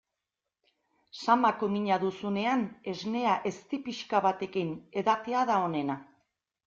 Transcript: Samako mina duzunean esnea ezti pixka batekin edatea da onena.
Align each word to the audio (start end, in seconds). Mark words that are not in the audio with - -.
Samako 1.17 1.67
mina 1.73 1.99
duzunean 2.03 2.65
esnea 2.93 3.35
ezti 3.53 3.81
pixka 3.89 4.23
batekin 4.27 4.73
edatea 5.03 5.45
da 5.51 5.59
onena. 5.71 5.99